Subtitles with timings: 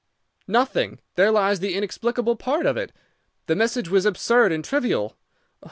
[0.47, 0.99] "'Nothing.
[1.13, 2.91] There lies the inexplicable part of it.
[3.45, 5.15] The message was absurd and trivial.